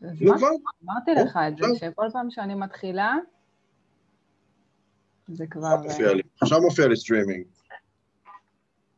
[0.00, 0.36] נו?
[0.36, 0.48] כבר?
[0.84, 1.66] אמרתי לך את זה.
[1.78, 3.16] שכל פעם שאני מתחילה,
[5.28, 5.68] זה כבר...
[5.68, 6.22] עכשיו מופיע לי.
[6.60, 7.44] מופיע לי סטרימינג.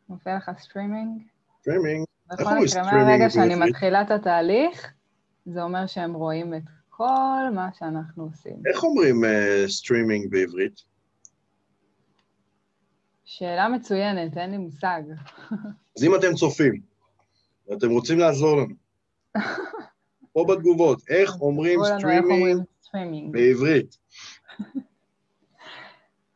[0.08, 1.22] מופיע לך streaming?
[1.60, 2.04] streaming.
[2.30, 3.54] בכל מקרה, מהרגע שאני?
[3.54, 4.92] מתחילה את התהליך,
[5.46, 8.56] זה אומר שהם רואים את כל מה שאנחנו עושים.
[8.66, 10.82] איך אומרים אה, סטרימינג בעברית?
[13.24, 15.02] שאלה מצוינת, אין לי מושג.
[15.96, 16.80] אז אם אתם צופים,
[17.68, 18.74] ואתם רוצים לעזור לנו,
[20.32, 21.80] פה בתגובות, איך אומרים
[22.80, 23.32] סטרימינג.
[23.32, 23.96] בעברית?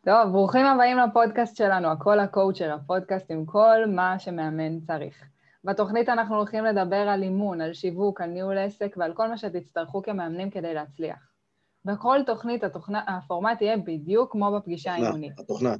[0.06, 5.24] טוב, ברוכים הבאים לפודקאסט שלנו, הכל לקואוצ'ר, הפודקאסט עם כל מה שמאמן צריך.
[5.64, 10.02] בתוכנית אנחנו הולכים לדבר על אימון, על שיווק, על ניהול עסק ועל כל מה שתצטרכו
[10.02, 11.30] כמאמנים כדי להצליח.
[11.84, 15.40] בכל תוכנית התוכנה, הפורמט יהיה בדיוק כמו בפגישה התוכנה, האימונית.
[15.40, 15.74] התוכנה.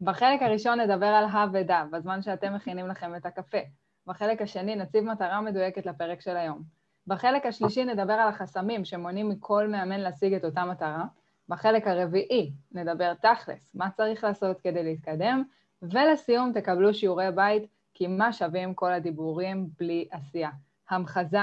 [0.00, 3.58] בחלק הראשון נדבר על הא ודא, בזמן שאתם מכינים לכם את הקפה.
[4.06, 6.77] בחלק השני נציב מטרה מדויקת לפרק של היום.
[7.08, 11.04] בחלק השלישי נדבר על החסמים שמונעים מכל מאמן להשיג את אותה מטרה.
[11.48, 15.42] בחלק הרביעי נדבר תכלס, מה צריך לעשות כדי להתקדם,
[15.82, 17.62] ולסיום תקבלו שיעורי בית,
[17.94, 20.50] כי מה שווים כל הדיבורים בלי עשייה.
[20.90, 21.40] המחזה,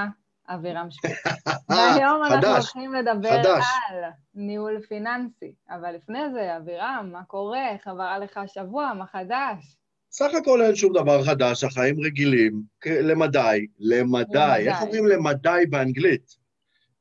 [0.48, 1.12] אבירם שפיץ.
[1.70, 3.64] והיום אנחנו הולכים לדבר חדש.
[3.88, 4.02] על
[4.34, 5.54] ניהול פיננסי.
[5.70, 7.68] אבל לפני זה, אבירם, מה קורה?
[7.68, 8.92] איך עבר עליך השבוע?
[8.94, 9.76] מה חדש?
[10.18, 14.68] סך הכל אין שום דבר חדש, החיים רגילים, למדי, למדי.
[14.68, 16.36] איך אומרים למדי באנגלית?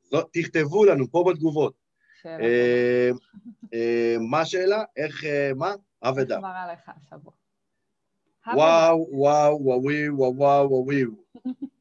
[0.04, 1.74] זאת, תכתבו לנו פה בתגובות.
[2.26, 3.10] אה,
[3.74, 4.84] אה, מה השאלה?
[4.98, 5.74] איך, אה, מה?
[6.04, 6.40] אבדה.
[8.54, 11.04] וואו, וואו, וואווי, וואו, וואו, וואווי.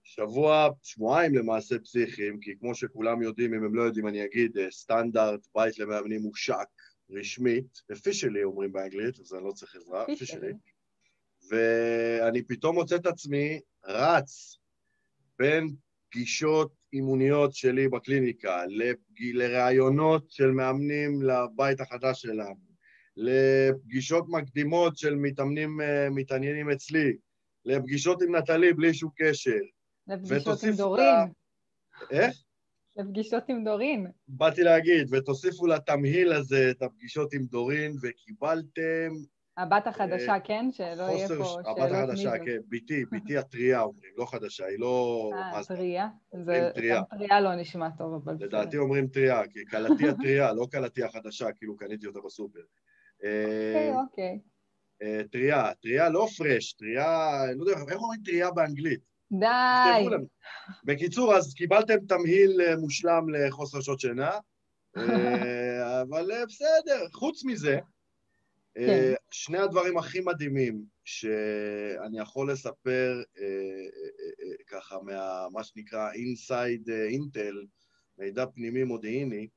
[0.03, 5.47] שבוע, שבועיים למעשה פסיכיים, כי כמו שכולם יודעים, אם הם לא יודעים, אני אגיד, סטנדרט,
[5.55, 6.69] בית למאמנים מושק,
[7.11, 10.74] רשמית, officially אומרים באנגלית, אז אני לא צריך עזרה, officially.
[11.51, 14.59] ואני פתאום מוצא את עצמי רץ
[15.39, 15.69] בין
[16.11, 18.63] פגישות אימוניות שלי בקליניקה.
[19.35, 22.75] לראיונות של מאמנים לבית החדש שלנו,
[23.17, 27.17] לפגישות מקדימות של מתאמנים אה, מתעניינים אצלי,
[27.65, 29.59] לפגישות עם נטלי בלי שום קשר.
[30.09, 31.05] לפגישות עם דורין.
[31.05, 31.25] לה-
[32.11, 32.37] איך?
[32.97, 34.07] לפגישות עם דורין.
[34.29, 39.11] באתי להגיד, ותוסיפו לתמהיל הזה את הפגישות עם דורין, וקיבלתם
[39.57, 40.69] הבת החדשה, כן?
[40.73, 41.29] שלא יהיה.
[41.29, 42.47] פה שאלות הבת החדשה, מי.
[42.47, 45.31] כן, בתי, בתי הטריה אומרים, לא חדשה, היא לא...
[45.35, 45.65] אה?
[45.65, 46.09] טריה?
[46.45, 47.03] זה טריה.
[47.19, 48.37] טריה לא נשמע טוב, אבל.
[48.41, 52.61] לדעתי אומרים טריה, כי כלתי הטריה, לא כלתי החדשה, כאילו קניתי אותה בסופר.
[53.19, 54.39] אוקיי, אה, אוקיי.
[55.03, 59.01] אה, טריה, טריה לא פרש, טריה, אני לא יודע, איך אומרים טריה באנגלית?
[59.33, 60.07] די.
[60.85, 64.31] בקיצור, אז קיבלתם תמהיל אה, מושלם לחוסר שעות שינה,
[64.97, 67.07] אה, אבל אה, בסדר.
[67.13, 67.81] חוץ מזה, אה,
[68.75, 69.15] כן.
[69.31, 76.91] שני הדברים הכי מדהימים שאני יכול לספר אה, אה, אה, ככה מה מה שנקרא אינסייד
[76.91, 77.65] אינטל,
[78.19, 79.49] מידע פנימי מודיעיני,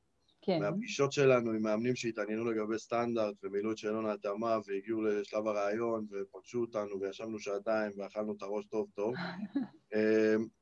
[0.42, 0.60] כן.
[0.60, 6.62] מהפגישות שלנו עם מאמנים שהתעניינו לגבי סטנדרט ומילאו את שאלון ההתאמה והגיעו לשלב הרעיון ופגשו
[6.62, 9.14] אותנו וישבנו שעתיים ואכלנו את הראש טוב טוב.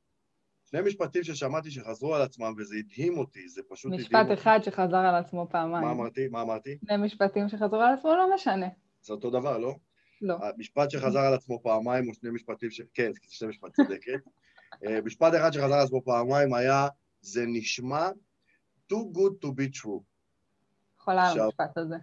[0.70, 4.16] שני משפטים ששמעתי שחזרו על עצמם וזה הדהים אותי, זה פשוט הדהים אותי.
[4.16, 5.84] משפט אחד שחזר על עצמו פעמיים.
[5.84, 6.28] מה אמרתי?
[6.28, 6.78] מה אמרתי?
[6.86, 8.66] שני משפטים שחזרו על עצמו, לא משנה.
[9.02, 9.74] זה אותו דבר, לא?
[10.20, 10.36] לא.
[10.42, 12.80] המשפט שחזר על עצמו פעמיים, או שני משפטים ש...
[12.94, 14.20] כן, זה שני משפטים, צודקת.
[14.86, 16.88] אה, משפט אחד שחזר על עצמו פעמיים היה,
[17.20, 18.08] זה נשמע
[18.92, 20.02] too good to be true.
[20.98, 21.96] חולה על המשפט הזה.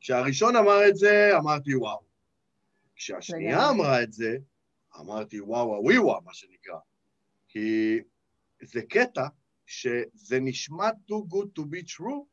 [0.00, 2.00] כשהראשון אמר את זה, אמרתי וואו.
[2.96, 3.70] כשהשנייה.
[3.70, 4.36] אמרה את זה,
[5.00, 6.78] אמרתי וואו, וואי וואו, מה שנקרא.
[7.52, 7.98] כי
[8.62, 9.26] זה קטע
[9.66, 12.24] שזה נשמע too good to be true.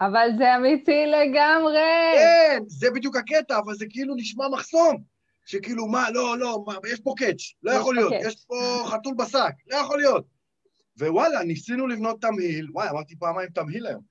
[0.00, 2.14] אבל זה אמיתי לגמרי!
[2.14, 5.02] כן, זה בדיוק הקטע, אבל זה כאילו נשמע מחסום.
[5.46, 8.26] שכאילו, מה, לא, לא, מה, יש פה קאץ', לא יכול להיות, קאץ'.
[8.26, 10.26] יש פה חתול בשק, לא יכול להיות.
[10.98, 14.02] ווואלה, ניסינו לבנות תמהיל, וואי, אמרתי פעמיים תמהיל היום.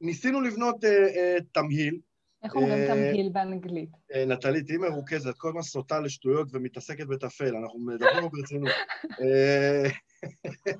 [0.00, 1.98] ניסינו לבנות אה, אה, תמהיל,
[2.44, 3.90] איך אומרים אה, תמהיל באנגלית?
[4.14, 8.72] אה, נטלי, תהיי מרוכזת, כל הזמן סוטה לשטויות ומתעסקת בטפל, אנחנו מדברים ברצינות.
[9.20, 9.90] אה,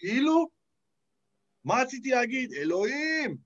[0.00, 0.48] כאילו,
[1.64, 2.52] מה רציתי להגיד?
[2.52, 3.36] אלוהים!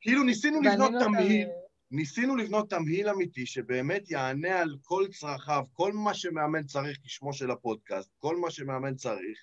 [0.00, 1.48] כאילו ניסינו לבנות תמהיל,
[1.90, 7.50] ניסינו לבנות תמהיל אמיתי שבאמת יענה על כל צרכיו, כל מה שמאמן צריך כשמו של
[7.50, 9.38] הפודקאסט, כל מה שמאמן צריך,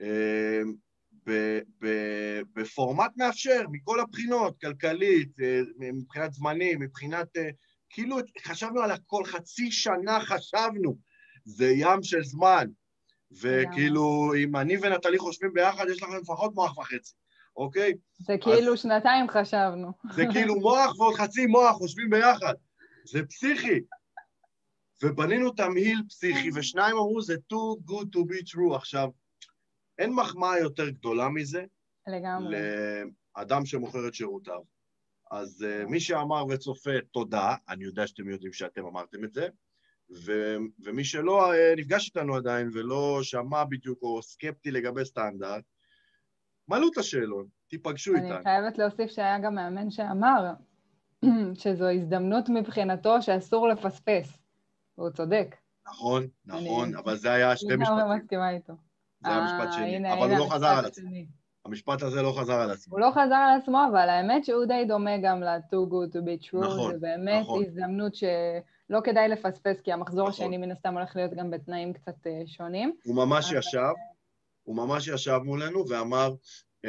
[0.00, 0.60] אה,
[2.56, 7.36] בפורמט מאפשר, מכל הבחינות, כלכלית, אה, מבחינת זמנים, מבחינת...
[7.36, 7.50] אה,
[7.90, 10.96] כאילו חשבנו על הכל, חצי שנה חשבנו,
[11.44, 12.66] זה ים של זמן.
[13.32, 17.14] וכאילו, אם אני ונטלי חושבים ביחד, יש לכם לפחות מוח וחצי,
[17.56, 17.92] אוקיי?
[18.18, 19.92] זה כאילו שנתיים חשבנו.
[20.12, 22.54] זה כאילו מוח ועוד חצי מוח חושבים ביחד.
[23.04, 23.80] זה פסיכי.
[25.02, 28.74] ובנינו תמהיל פסיכי, ושניים אמרו, זה too good to be true.
[28.74, 29.08] עכשיו,
[30.00, 31.64] אין מחמאה יותר גדולה מזה
[32.06, 32.56] לגמרי.
[33.36, 34.60] לאדם שמוכר את שירותיו.
[35.30, 39.48] אז uh, מי שאמר וצופה, תודה, אני יודע שאתם יודעים שאתם אמרתם את זה,
[40.26, 45.64] ו- ומי שלא uh, נפגש איתנו עדיין ולא שמע בדיוק או סקפטי לגבי סטנדרט,
[46.68, 48.34] מעלו את השאלון, תיפגשו איתנו.
[48.34, 50.52] אני חייבת להוסיף שהיה גם מאמן שאמר
[51.60, 54.38] שזו הזדמנות מבחינתו שאסור לפספס.
[54.98, 55.56] והוא צודק.
[55.86, 56.96] נכון, נכון, אני...
[56.96, 57.98] אבל זה היה שתי משפטים.
[57.98, 58.72] אני מסכימה איתו.
[59.22, 61.10] זה היה משפט שני, הנה, אבל הנה, הוא לא חזר על עצמו.
[61.64, 62.94] המשפט הזה לא חזר על עצמו.
[62.94, 66.46] הוא לא חזר על עצמו, אבל האמת שהוא די דומה גם ל-too good to be
[66.46, 66.64] true.
[66.64, 67.64] נכון, זה באמת נכון.
[67.64, 70.44] הזדמנות שלא כדאי לפספס, כי המחזור נכון.
[70.44, 72.92] השני מן הסתם הולך להיות גם בתנאים קצת uh, שונים.
[73.04, 73.92] הוא ממש ישב,
[74.62, 76.34] הוא ממש ישב מולנו ואמר
[76.86, 76.88] uh,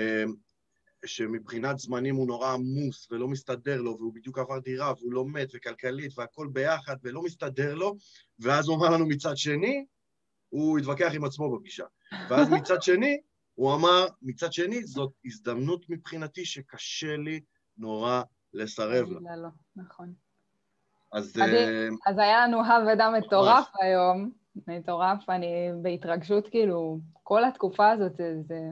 [1.06, 6.18] שמבחינת זמנים הוא נורא עמוס ולא מסתדר לו, והוא בדיוק עבר דירה והוא לומד וכלכלית
[6.18, 7.96] והכל ביחד ולא מסתדר לו,
[8.40, 9.86] ואז הוא אמר לנו מצד שני,
[10.52, 11.86] הוא התווכח עם עצמו בפגישה.
[12.30, 13.22] ואז מצד שני,
[13.56, 17.40] הוא אמר, מצד שני, זאת הזדמנות מבחינתי שקשה לי
[17.78, 18.22] נורא
[18.54, 19.36] לסרב לה.
[19.36, 20.14] לא, נכון.
[21.14, 21.40] אז...
[21.42, 24.32] אה, אז היה לנו הב ודם מטורף היום,
[24.68, 28.70] מטורף, אני בהתרגשות, כאילו, כל התקופה הזאת, זה...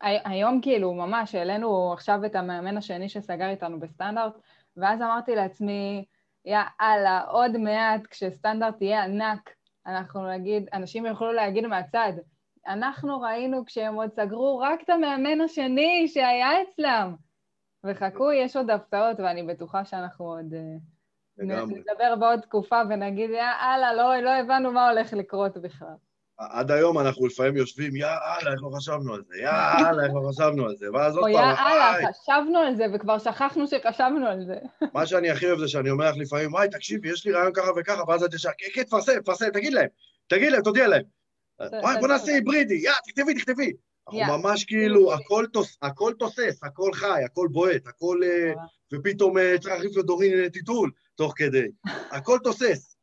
[0.00, 4.32] היום כאילו, ממש, העלינו עכשיו את המאמן השני שסגר איתנו בסטנדרט,
[4.76, 6.04] ואז אמרתי לעצמי,
[6.44, 9.50] יא אללה, עוד מעט כשסטנדרט יהיה ענק,
[9.86, 12.12] אנחנו נגיד, אנשים יוכלו להגיד מהצד,
[12.66, 17.14] אנחנו ראינו כשהם עוד סגרו רק את המאמן השני שהיה אצלם.
[17.84, 20.54] וחכו, יש עוד הפתעות, ואני בטוחה שאנחנו עוד...
[20.54, 20.76] אה,
[21.38, 21.80] לגמרי.
[21.80, 25.94] נדבר בעוד תקופה ונגיד, יאללה, לא, לא הבנו מה הולך לקרות בכלל.
[26.38, 30.64] עד היום אנחנו לפעמים יושבים, יאללה, איך לא חשבנו על זה, יאללה, איך לא חשבנו
[30.66, 34.56] על זה, ואז עוד פעם, או יאללה, חשבנו על זה, וכבר שכחנו שחשבנו על זה.
[34.94, 37.70] מה שאני הכי אוהב זה שאני אומר לך לפעמים, וואי, תקשיבי, יש לי רעיון ככה
[37.76, 39.88] וככה, ואז את ישר, כן, כן, תפרסם, תפרסם, תגיד להם,
[40.26, 41.02] תגיד להם, תודיע להם.
[41.60, 43.72] וואי, בוא נעשה היברידי, יא, תכתבי, תכתבי.
[44.08, 45.12] אנחנו ממש כאילו,
[45.80, 48.20] הכל תוסס, הכל חי, הכל בועט, הכל...
[48.24, 48.52] אה,
[48.92, 51.66] ופתאום אה, צריך להחליף לדורין אה, טיטול תוך כדי.
[52.16, 52.96] הכל תוסס,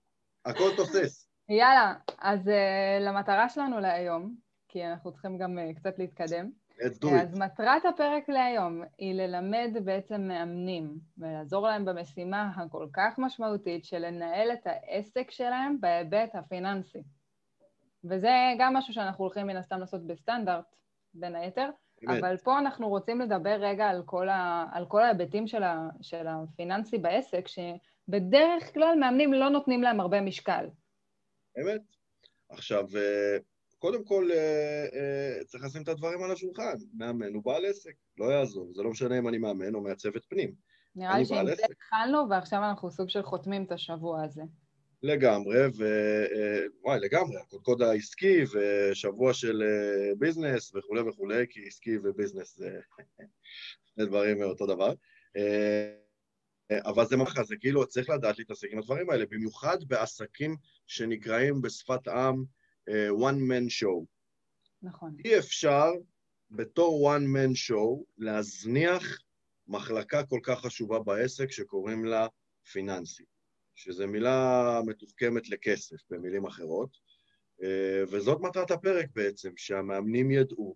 [0.46, 1.29] הכל תוסס.
[1.50, 2.52] יאללה, אז uh,
[3.02, 4.36] למטרה שלנו להיום,
[4.68, 6.50] כי אנחנו צריכים גם uh, קצת להתקדם.
[6.80, 7.22] Let's do it.
[7.22, 13.98] אז מטרת הפרק להיום היא ללמד בעצם מאמנים ולעזור להם במשימה הכל כך משמעותית של
[13.98, 17.04] לנהל את העסק שלהם בהיבט הפיננסי.
[18.04, 20.76] וזה גם משהו שאנחנו הולכים מן הסתם לעשות בסטנדרט,
[21.14, 21.70] בין היתר,
[22.02, 22.20] באמת.
[22.20, 26.28] אבל פה אנחנו רוצים לדבר רגע על כל, ה, על כל ההיבטים של, ה, של
[26.28, 30.66] הפיננסי בעסק, שבדרך כלל מאמנים לא נותנים להם הרבה משקל.
[31.58, 31.82] אמת.
[32.50, 33.38] עכשיו, אה,
[33.80, 36.74] קודם כל אה, אה, צריך לשים את הדברים על השולחן.
[36.94, 38.74] מאמן הוא בעל עסק, לא יעזור.
[38.74, 40.54] זה לא משנה אם אני מאמן או מעצבת פנים.
[40.96, 44.42] נראה לי שעם זה התחלנו, ועכשיו אנחנו סוג של חותמים את השבוע הזה.
[45.04, 45.58] לגמרי,
[46.82, 49.64] ווואי, לגמרי, הקודקוד העסקי ושבוע של
[50.18, 52.80] ביזנס וכולי וכולי, כי עסקי וביזנס זה
[53.86, 54.94] שני דברים אותו דבר.
[56.86, 60.56] אבל זה ממש, זה כאילו צריך לדעת להתעסק עם הדברים האלה, במיוחד בעסקים
[60.90, 62.44] שנקראים בשפת עם
[62.90, 64.06] uh, one man show.
[64.82, 65.16] נכון.
[65.26, 65.92] אי אפשר
[66.52, 69.22] בתור one man show להזניח
[69.68, 72.28] מחלקה כל כך חשובה בעסק שקוראים לה
[72.72, 73.24] פיננסי,
[73.76, 76.90] שזו מילה מתוחכמת לכסף, במילים אחרות,
[77.62, 77.64] uh,
[78.12, 80.76] וזאת מטרת הפרק בעצם, שהמאמנים ידעו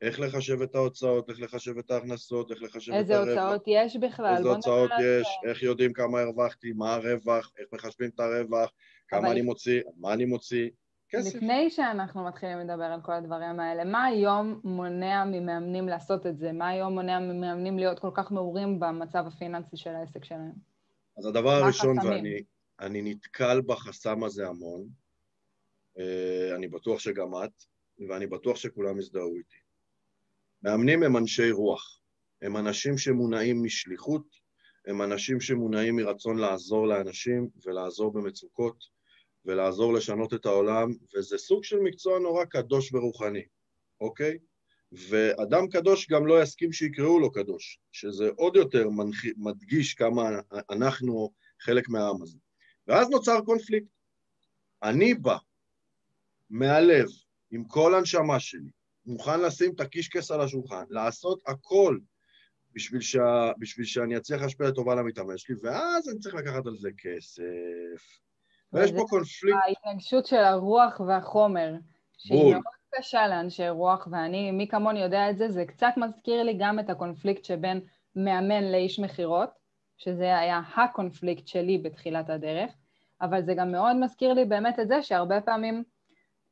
[0.00, 3.28] איך לחשב את ההוצאות, איך לחשב את ההכנסות, איך לחשב את הרווח.
[3.28, 4.36] איזה הוצאות יש בכלל?
[4.36, 8.72] איזה הוצאות יש, איך יודעים כמה הרווחתי, מה הרווח, איך מחשבים את הרווח,
[9.12, 10.70] כמה אני מוציא, מה אני מוציא.
[11.08, 11.34] כסף.
[11.34, 16.52] לפני שאנחנו מתחילים לדבר על כל הדברים האלה, מה היום מונע ממאמנים לעשות את זה?
[16.52, 20.52] מה היום מונע ממאמנים להיות כל כך מעורים במצב הפיננסי של העסק שלהם?
[21.18, 21.96] אז הדבר הראשון,
[22.78, 24.86] ואני נתקל בחסם הזה המון,
[25.98, 27.64] אה, אני בטוח שגם את,
[28.08, 29.56] ואני בטוח שכולם יזדהו איתי.
[30.62, 32.00] מאמנים הם אנשי רוח,
[32.42, 34.26] הם אנשים שמונעים משליחות,
[34.86, 38.76] הם אנשים שמונעים מרצון לעזור לאנשים ולעזור במצוקות
[39.44, 43.42] ולעזור לשנות את העולם, וזה סוג של מקצוע נורא קדוש ורוחני,
[44.00, 44.38] אוקיי?
[44.92, 49.24] ואדם קדוש גם לא יסכים שיקראו לו קדוש, שזה עוד יותר מנח...
[49.36, 50.30] מדגיש כמה
[50.70, 52.38] אנחנו חלק מהעם הזה.
[52.86, 53.86] ואז נוצר קונפליקט.
[54.82, 55.36] אני בא
[56.50, 57.06] מהלב,
[57.50, 58.70] עם כל הנשמה שלי,
[59.06, 61.98] מוכן לשים את הקישקס על השולחן, לעשות הכל
[62.74, 66.90] בשביל, שה, בשביל שאני אצליח להשפיע לטובה למתאמן שלי, ואז אני צריך לקחת על זה
[66.98, 67.42] כסף.
[68.72, 69.58] ויש פה קונפליקט.
[69.64, 71.74] ההתנגשות של הרוח והחומר,
[72.18, 72.62] שהיא מאוד
[72.94, 76.90] קשה לאנשי רוח, ואני, מי כמוני יודע את זה, זה קצת מזכיר לי גם את
[76.90, 77.80] הקונפליקט שבין
[78.16, 79.50] מאמן לאיש מכירות,
[79.96, 82.72] שזה היה הקונפליקט שלי בתחילת הדרך,
[83.20, 85.84] אבל זה גם מאוד מזכיר לי באמת את זה שהרבה פעמים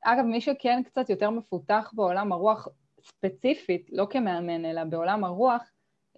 [0.04, 2.68] אגב, מי שכן קצת יותר מפותח בעולם הרוח
[3.02, 5.62] ספציפית, לא כמאמן, אלא בעולם הרוח,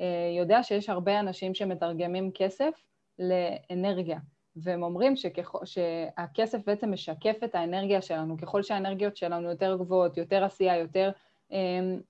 [0.00, 2.70] אה, יודע שיש הרבה אנשים שמתרגמים כסף
[3.18, 4.18] לאנרגיה.
[4.56, 8.36] והם אומרים שככל, שהכסף בעצם משקף את האנרגיה שלנו.
[8.36, 11.10] ככל שהאנרגיות שלנו יותר גבוהות, יותר עשייה, יותר
[11.52, 11.58] אה,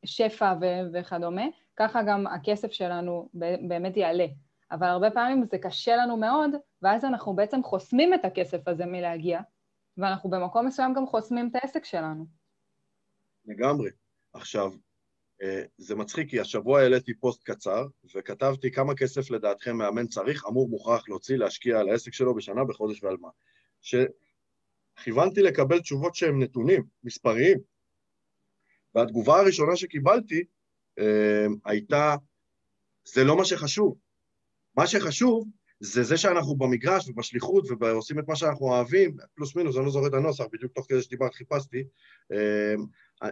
[0.05, 0.55] שפע
[0.93, 1.45] וכדומה,
[1.77, 3.29] ככה גם הכסף שלנו
[3.69, 4.27] באמת יעלה.
[4.71, 6.51] אבל הרבה פעמים זה קשה לנו מאוד,
[6.83, 9.41] ואז אנחנו בעצם חוסמים את הכסף הזה מלהגיע,
[9.97, 12.27] ואנחנו במקום מסוים גם חוסמים את העסק שלנו.
[13.45, 13.91] לגמרי.
[14.33, 14.73] עכשיו,
[15.79, 21.09] זה מצחיק, כי השבוע העליתי פוסט קצר, וכתבתי כמה כסף לדעתכם מאמן צריך, אמור, מוכרח
[21.09, 23.29] להוציא, להשקיע על העסק שלו בשנה, בחודש ועל מה.
[23.81, 27.59] שכיוונתי לקבל תשובות שהן נתונים, מספריים.
[28.95, 30.45] והתגובה הראשונה שקיבלתי
[30.99, 32.17] אה, הייתה,
[33.05, 33.97] זה לא מה שחשוב.
[34.77, 35.49] מה שחשוב
[35.85, 40.07] זה זה שאנחנו במגרש ובשליחות ועושים את מה שאנחנו אוהבים, פלוס מינוס, אני לא זוכר
[40.07, 41.85] את הנוסח, בדיוק תוך כדי שדיברת חיפשתי
[42.33, 42.75] אה,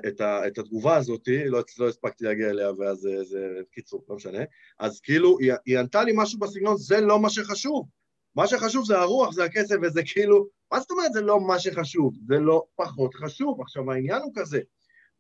[0.09, 4.17] את, ה, את התגובה הזאת, לא, לא הספקתי להגיע אליה ואז זה, זה קיצור, לא
[4.17, 4.39] משנה,
[4.79, 7.89] אז כאילו היא, היא ענתה לי משהו בסגנון, זה לא מה שחשוב,
[8.35, 12.15] מה שחשוב זה הרוח, זה הכסף, וזה כאילו, מה זאת אומרת זה לא מה שחשוב?
[12.29, 13.61] זה לא פחות חשוב.
[13.61, 14.61] עכשיו העניין הוא כזה,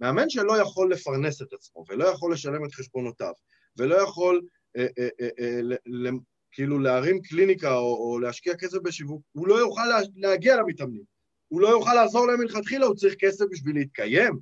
[0.00, 3.32] מאמן שלא יכול לפרנס את עצמו ולא יכול לשלם את חשבונותיו
[3.76, 4.40] ולא יכול
[4.76, 5.60] אה, אה, אה, אה,
[6.52, 11.02] כאילו להרים קליניקה או, או להשקיע כסף בשיווק, הוא לא יוכל לה, להגיע למתאמנים.
[11.49, 14.38] הוא לא יוכל לעזור להם מלכתחילה, הוא צריך כסף בשביל להתקיים.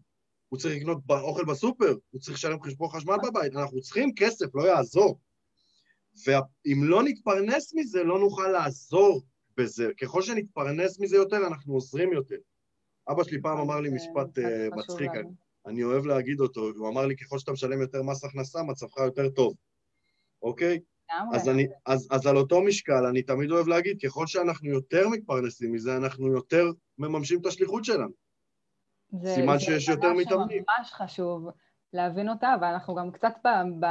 [0.49, 4.63] הוא צריך לקנות אוכל בסופר, הוא צריך לשלם חשבון חשמל בבית, אנחנו צריכים כסף, לא
[4.63, 5.21] יעזור.
[6.27, 9.23] ואם לא נתפרנס מזה, לא נוכל לעזור
[9.57, 9.91] בזה.
[10.01, 12.37] ככל שנתפרנס מזה יותר, אנחנו עוזרים יותר.
[13.09, 15.11] אבא שלי פעם אמר לי משפט uh, מצחיק,
[15.67, 19.29] אני אוהב להגיד אותו, הוא אמר לי, ככל שאתה משלם יותר מס הכנסה, מצבך יותר
[19.29, 19.55] טוב,
[20.43, 20.79] אוקיי?
[21.33, 25.73] אז, אני, אז, אז על אותו משקל, אני תמיד אוהב להגיד, ככל שאנחנו יותר מתפרנסים
[25.73, 26.65] מזה, אנחנו יותר
[26.99, 28.13] מממשים את השליחות שלנו.
[29.13, 30.63] זה, סימן שיש יותר מתאמנים.
[30.63, 31.49] זה ממש חשוב
[31.93, 33.49] להבין אותה, ואנחנו גם קצת ב...
[33.81, 33.87] ב...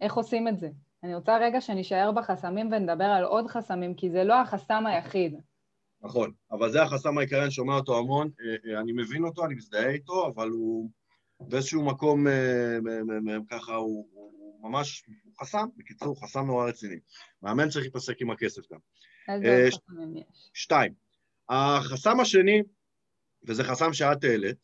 [0.00, 0.68] איך עושים את זה.
[1.02, 5.40] אני רוצה רגע שנישאר בחסמים ונדבר על עוד חסמים, כי זה לא החסם היחיד.
[6.02, 9.54] נכון, אבל זה החסם העיקרי, אני שומע אותו המון, אה, אה, אני מבין אותו, אני
[9.54, 10.90] מזדהה איתו, אבל הוא
[11.40, 12.78] באיזשהו מקום אה,
[13.50, 15.04] ככה, הוא, הוא ממש
[15.40, 16.96] חסם, בקיצור, חסם נורא רציני.
[17.42, 18.78] מאמן צריך להתעסק עם הכסף גם.
[19.28, 20.50] איזה חסמים יש?
[20.54, 20.94] שתיים,
[21.48, 22.62] החסם השני,
[23.44, 24.56] וזה חסם שאת העלית,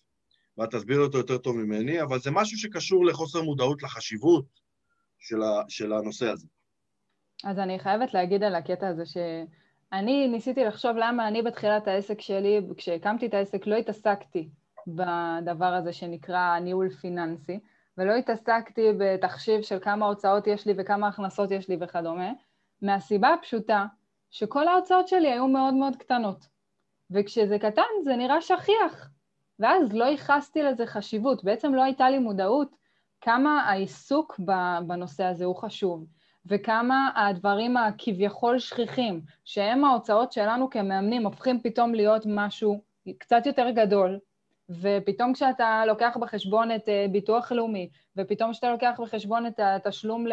[0.59, 4.45] ואת תסביר אותו יותר טוב ממני, אבל זה משהו שקשור לחוסר מודעות לחשיבות
[5.19, 6.47] של, ה, של הנושא הזה.
[7.45, 12.61] אז אני חייבת להגיד על הקטע הזה שאני ניסיתי לחשוב למה אני בתחילת העסק שלי,
[12.77, 14.49] כשהקמתי את העסק, לא התעסקתי
[14.87, 17.59] בדבר הזה שנקרא ניהול פיננסי,
[17.99, 22.31] ולא התעסקתי בתחשיב של כמה הוצאות יש לי וכמה הכנסות יש לי וכדומה,
[22.83, 23.87] מהסיבה הפשוטה
[24.31, 26.47] שכל ההוצאות שלי היו מאוד מאוד קטנות.
[27.11, 29.11] וכשזה קטן זה נראה שכיח,
[29.59, 32.77] ואז לא ייחסתי לזה חשיבות, בעצם לא הייתה לי מודעות
[33.21, 34.41] כמה העיסוק
[34.87, 36.07] בנושא הזה הוא חשוב,
[36.47, 42.81] וכמה הדברים הכביכול שכיחים, שהם ההוצאות שלנו כמאמנים, הופכים פתאום להיות משהו
[43.19, 44.19] קצת יותר גדול,
[44.71, 50.25] ופתאום כשאתה לוקח בחשבון את אה, ביטוח לאומי, ופתאום כשאתה לוקח בחשבון את התשלום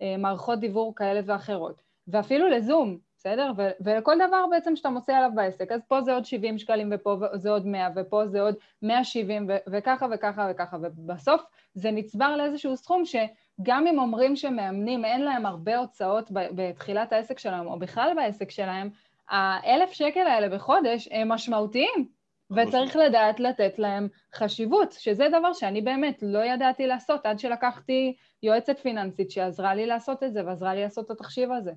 [0.00, 3.52] למערכות דיוור כאלה ואחרות, ואפילו לזום, בסדר?
[3.56, 7.16] ו- ולכל דבר בעצם שאתה מוצא עליו בעסק, אז פה זה עוד 70 שקלים ופה
[7.34, 11.42] זה עוד 100 ופה זה עוד 170 ו- וככה וככה וככה, ובסוף
[11.74, 17.66] זה נצבר לאיזשהו סכום שגם אם אומרים שמאמנים אין להם הרבה הוצאות בתחילת העסק שלהם
[17.66, 18.90] או בכלל בעסק שלהם,
[19.28, 22.19] האלף שקל האלה בחודש הם משמעותיים,
[22.50, 28.78] וצריך לדעת לתת להם חשיבות, שזה דבר שאני באמת לא ידעתי לעשות עד שלקחתי יועצת
[28.78, 31.72] פיננסית שעזרה לי לעשות את זה ועזרה לי לעשות את התחשיב הזה.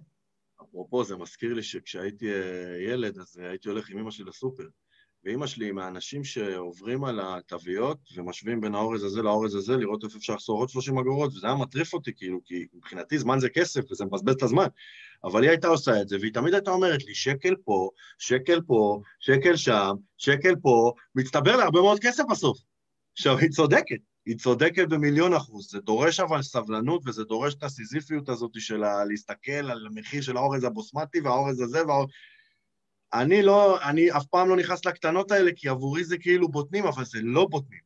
[0.62, 4.64] אפרופו, זה מזכיר לי שכשהייתי אה, ילד, אז הייתי הולך עם אמא שלי לסופר.
[5.26, 10.18] ואימא שלי עם האנשים שעוברים על התוויות ומשווים בין האורז הזה לאורז הזה, לראות איפה
[10.18, 13.92] אפשר לחסור עוד 30 אגורות, וזה היה מטריף אותי, כאילו, כי מבחינתי זמן זה כסף
[13.92, 14.68] וזה מבזבז את הזמן.
[15.24, 19.02] אבל היא הייתה עושה את זה, והיא תמיד הייתה אומרת לי, שקל פה, שקל פה,
[19.20, 22.58] שקל שם, שקל פה, מצטבר להרבה מאוד כסף בסוף.
[23.14, 24.00] עכשיו, היא צודקת.
[24.26, 29.52] היא צודקת במיליון אחוז, זה דורש אבל סבלנות וזה דורש את הסיזיפיות הזאת של להסתכל
[29.52, 32.10] על המחיר של האורז הבוסמטי והאורז הזה והאורז...
[33.14, 37.04] אני לא, אני אף פעם לא נכנס לקטנות האלה, כי עבורי זה כאילו בוטנים, אבל
[37.06, 37.80] זה לא בוטנים.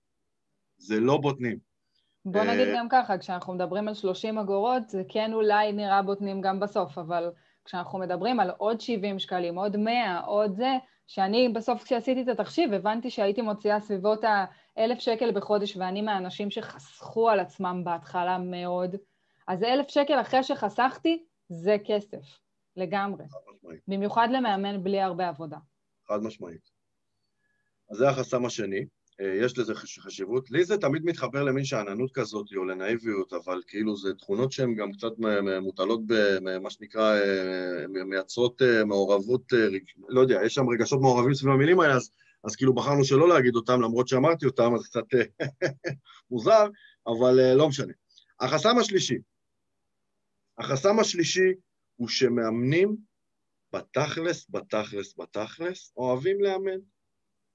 [0.78, 1.58] זה לא בוטנים.
[2.26, 6.42] בוא אה, נגיד גם ככה, כשאנחנו מדברים על 30 אגורות, זה כן אולי נראה בוטנים
[6.42, 7.32] גם בסוף, אבל
[7.66, 12.74] כשאנחנו מדברים על עוד 70 שקלים, עוד 100, עוד זה, שאני בסוף כשעשיתי את התחשיב
[12.74, 14.24] הבנתי שהייתי מוציאה סביבות
[14.78, 18.96] האלף שקל בחודש ואני מהאנשים שחסכו על עצמם בהתחלה מאוד,
[19.48, 22.40] אז אלף שקל אחרי שחסכתי זה כסף,
[22.78, 23.26] לגמרי.
[23.88, 25.58] במיוחד למאמן בלי הרבה עבודה.
[26.08, 26.70] חד משמעית.
[27.92, 28.86] אז זה החסם השני.
[29.22, 30.52] אה, יש לזה חשיבות.
[30.52, 34.92] לי זה תמיד מתחבר למין שאננות כזאת או לנאיביות, אבל כאילו זה תכונות שהן גם
[34.92, 35.12] קצת
[35.62, 37.20] מוטלות במה שנקרא,
[38.06, 39.54] מייצרות מעורבות,
[40.10, 42.12] לא יודע, יש שם רגשות מעורבים סביב המילים האלה, אז,
[42.44, 45.06] אז כאילו בחרנו שלא להגיד אותם, למרות שאמרתי אותם, אז קצת
[46.32, 46.68] מוזר,
[47.08, 47.94] אבל לא משנה.
[48.40, 49.18] החסם השלישי,
[50.58, 51.54] החסם השלישי
[51.98, 52.96] הוא שמאמנים
[53.74, 56.80] בתכלס, בתכלס, בתכלס, אוהבים לאמן.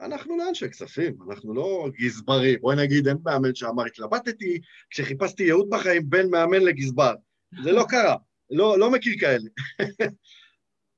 [0.00, 2.58] אנחנו לא אנשי כספים, אנחנו לא גזברים.
[2.60, 7.14] בואי נגיד, אין מאמן שאמר, התלבטתי כשחיפשתי ייעוד בחיים בין מאמן לגזבר.
[7.62, 8.16] זה לא קרה,
[8.50, 9.48] לא, לא מכיר כאלה.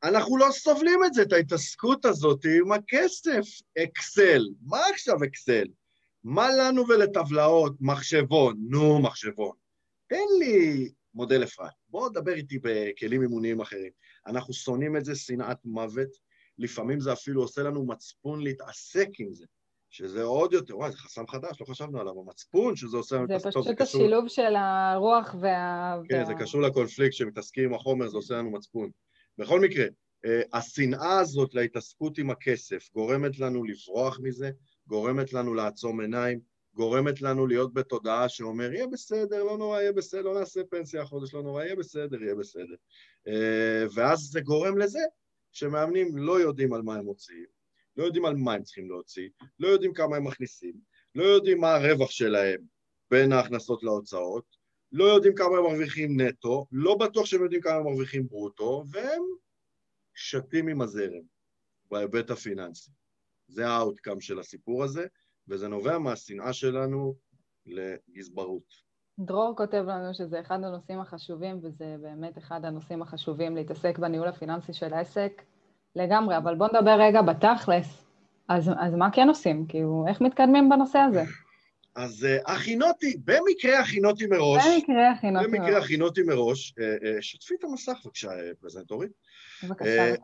[0.04, 3.46] אנחנו לא סובלים את זה, את ההתעסקות הזאת עם הכסף.
[3.78, 5.66] אקסל, מה עכשיו אקסל?
[6.24, 7.76] מה לנו ולטבלאות?
[7.80, 9.52] מחשבון, נו, מחשבון.
[10.08, 13.90] תן לי מודל אפרת, בוא דבר איתי בכלים אימוניים אחרים.
[14.26, 16.09] אנחנו שונאים את זה שנאת מוות,
[16.59, 19.47] לפעמים זה אפילו עושה לנו מצפון להתעסק עם זה,
[19.90, 23.26] שזה עוד יותר, וואי, זה חסם חדש, לא חשבנו עליו, המצפון שזה עושה לנו...
[23.38, 25.97] זה פשוט השילוב של הרוח וה...
[26.09, 26.25] כן, וה...
[26.25, 28.90] זה קשור לקונפליקט, כשמתעסקים עם החומר זה עושה לנו מצפון.
[29.38, 29.85] בכל מקרה,
[30.25, 34.50] אה, השנאה הזאת להתעסקות עם הכסף גורמת לנו לברוח מזה,
[34.87, 36.40] גורמת לנו לעצום עיניים,
[36.75, 41.35] גורמת לנו להיות בתודעה שאומר, יהיה בסדר, לא נורא, יהיה בסדר, לא נעשה פנסיה החודש,
[41.35, 42.75] לא נורא, יהיה בסדר, יהיה בסדר.
[43.28, 45.00] אה, ואז זה גורם לזה
[45.52, 47.47] שמאמנים לא יודעים על מה הם מוציאים,
[47.97, 49.28] לא יודעים על מה הם צריכים להוציא,
[49.59, 50.75] לא יודעים כמה הם מכניסים,
[51.14, 52.61] לא יודעים מה הרווח שלהם
[53.11, 54.45] בין ההכנסות להוצאות,
[54.93, 59.23] לא יודעים כמה הם מרוויחים נטו, לא בטוח שהם יודעים כמה הם מרוויחים ברוטו, והם
[60.14, 61.23] שטים עם הזרם
[61.90, 62.90] בהיבט הפיננסי.
[63.49, 65.07] זה ה outcome של הסיפור הזה,
[65.48, 67.14] וזה נובע מהשנאה שלנו
[67.66, 68.84] לגזברות.
[69.18, 74.72] דרור כותב לנו שזה אחד הנושאים החשובים, וזה באמת אחד הנושאים החשובים להתעסק בניהול הפיננסי
[74.72, 75.42] של העסק
[75.96, 78.04] לגמרי, אבל בואו נדבר רגע בתכלס.
[78.48, 79.66] אז, אז מה כן עושים?
[79.68, 81.22] כאילו, איך מתקדמים בנושא הזה?
[81.96, 87.54] אז uh, הכינותי, במקרה הכינותי מראש, במקרה הכינותי מראש, במקרה הכינותי מראש, uh, uh, שתפי
[87.54, 88.30] את המסך בבקשה,
[88.61, 89.12] פרזנטורית.
[89.64, 89.88] בבקשה.
[89.88, 90.14] אה, אה,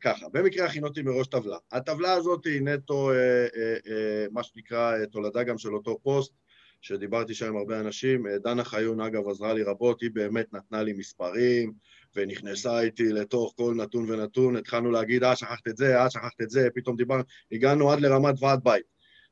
[0.00, 1.56] ככה, במקרה הכינותי מראש טבלה.
[1.72, 6.32] הטבלה הזאת היא נטו, אה, מה שנקרא, תולדה גם של אותו פוסט,
[6.80, 8.26] שדיברתי שם עם הרבה אנשים.
[8.42, 11.72] דנה חיון, אגב, עזרה לי רבות, היא באמת נתנה לי מספרים,
[12.16, 16.50] ונכנסה איתי לתוך כל נתון ונתון, התחלנו להגיד, אה, שכחת את זה, אה, שכחת את
[16.50, 17.22] זה, פתאום דיברנו,
[17.52, 18.84] הגענו עד לרמת ועד בית.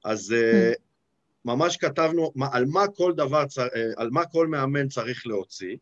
[0.04, 0.34] אז
[1.44, 3.44] ממש כתבנו על מה כל דבר,
[3.96, 5.76] על מה כל מאמן צריך להוציא,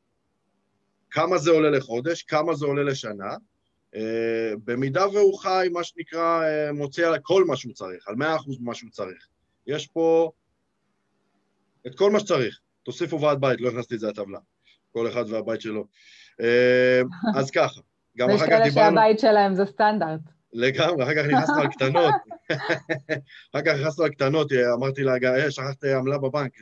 [1.10, 3.36] כמה זה עולה לחודש, כמה זה עולה לשנה,
[4.64, 8.58] במידה והוא חי, מה שנקרא, uh, מוציא על כל מה שהוא צריך, על מאה אחוז
[8.60, 9.26] ממה שהוא צריך.
[9.66, 10.30] יש פה
[11.86, 12.60] את כל מה שצריך.
[12.82, 14.38] תוסיפו ועד בית, לא הכנסתי את זה לטבלה.
[14.92, 15.84] כל אחד והבית שלו.
[16.40, 16.44] Uh,
[17.38, 17.80] אז ככה,
[18.16, 18.66] גם אחר כך דיברנו...
[18.66, 20.20] ויש כאלה שהבית שלהם זה סטנדרט.
[20.52, 22.14] לגמרי, אחר כך נכנסנו על קטנות.
[23.52, 26.52] אחר כך נכנסנו על קטנות, אמרתי לה, שכחת עמלה בבנק,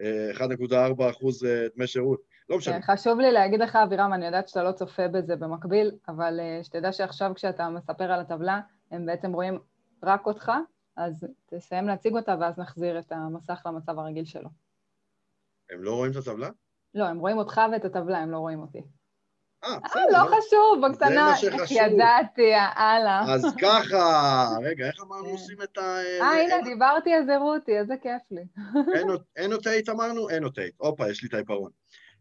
[0.00, 1.46] 1.4 אחוז
[1.76, 2.33] דמי שירות.
[2.48, 2.74] לא משנה.
[2.74, 6.64] כן, חשוב לי להגיד לך, אבירם, אני יודעת שאתה לא צופה בזה במקביל, אבל uh,
[6.64, 9.58] שתדע שעכשיו כשאתה מספר על הטבלה, הם בעצם רואים
[10.02, 10.52] רק אותך,
[10.96, 14.48] אז תסיים להציג אותה ואז נחזיר את המסך למצב הרגיל שלו.
[15.70, 16.48] הם לא רואים את הטבלה?
[16.94, 18.82] לא, הם רואים אותך ואת הטבלה, הם לא רואים אותי.
[19.64, 20.04] אה, אה בסדר.
[20.10, 23.34] לא חשוב, בקטנה, איך ידעתי, הלאה.
[23.34, 25.28] אז ככה, רגע, איך אמרנו.
[25.28, 25.80] עושים את ה...
[25.80, 28.44] אה, הנה, דיברתי, אז הראו אותי, איזה כיף לי.
[29.36, 30.28] annotate אמרנו?
[30.28, 30.74] annotate.
[30.76, 31.70] הופה, יש לי את העיפרון.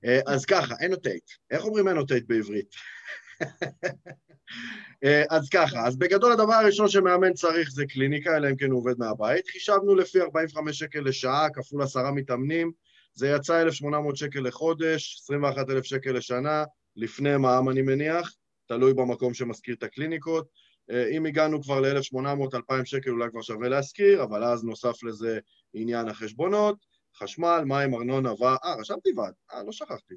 [0.05, 1.23] אה, אז ככה, annotate.
[1.51, 2.69] איך אומרים annotate בעברית?
[5.03, 8.79] אה, אז ככה, אז בגדול הדבר הראשון שמאמן צריך זה קליניקה, אלא אם כן הוא
[8.79, 9.47] עובד מהבית.
[9.47, 12.71] חישבנו לפי 45 שקל לשעה, כפול עשרה מתאמנים,
[13.13, 16.63] זה יצא 1,800 שקל לחודש, 21,000 שקל לשנה,
[16.95, 18.33] לפני מע"מ אני מניח,
[18.67, 20.47] תלוי במקום שמזכיר את הקליניקות.
[20.91, 25.39] אה, אם הגענו כבר ל-1,800-2,000 שקל אולי כבר שווה להזכיר, אבל אז נוסף לזה
[25.73, 26.92] עניין החשבונות.
[27.15, 30.15] חשמל, מים, ארנונה, ועד, אה, רשמתי ועד, אה, לא שכחתי.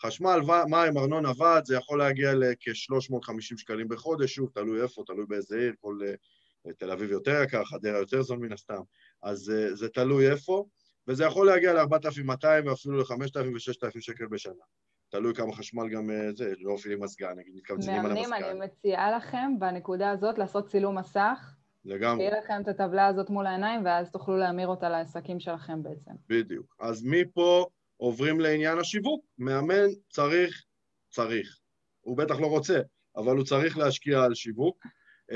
[0.00, 5.56] חשמל, מים, ארנונה, ועד, זה יכול להגיע לכ-350 שקלים בחודש, שוב, תלוי איפה, תלוי באיזה
[5.56, 8.80] עיר, כל uh, תל אביב יותר יקר, חדרה יותר זול מן הסתם,
[9.22, 10.66] אז uh, זה תלוי איפה,
[11.08, 14.64] וזה יכול להגיע ל-4,200 ואפילו ל-5,000 ו-6,000 שקל בשנה.
[15.08, 18.30] תלוי כמה חשמל גם uh, זה, לא מפעילים מזגן, נגיד, מתכווצנים על המזגן.
[18.30, 21.54] מאמנים, אני מציעה לכם בנקודה הזאת לעשות צילום מסך,
[21.86, 22.24] לגמרי.
[22.24, 26.10] שיהיה לכם את הטבלה הזאת מול העיניים, ואז תוכלו להמיר אותה לעסקים שלכם בעצם.
[26.28, 26.76] בדיוק.
[26.80, 29.24] אז מפה עוברים לעניין השיווק.
[29.38, 30.64] מאמן צריך,
[31.10, 31.58] צריך.
[32.00, 32.80] הוא בטח לא רוצה,
[33.16, 34.86] אבל הוא צריך להשקיע על שיווק.
[35.32, 35.34] Uh,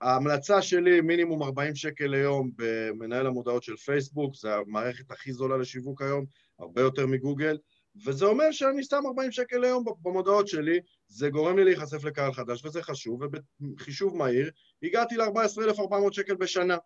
[0.00, 6.02] ההמלצה שלי, מינימום 40 שקל ליום במנהל המודעות של פייסבוק, זה המערכת הכי זולה לשיווק
[6.02, 6.24] היום,
[6.58, 7.58] הרבה יותר מגוגל.
[8.04, 12.64] וזה אומר שאני שם 40 שקל ליום במודעות שלי, זה גורם לי להיחשף לקהל חדש,
[12.64, 13.20] וזה חשוב,
[13.60, 14.50] ובחישוב מהיר
[14.82, 16.76] הגעתי ל-14,400 שקל בשנה.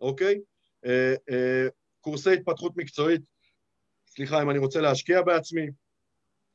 [0.00, 0.40] אוקיי?
[0.86, 1.68] אה, אה,
[2.00, 3.20] קורסי התפתחות מקצועית,
[4.06, 5.66] סליחה, אם אני רוצה להשקיע בעצמי,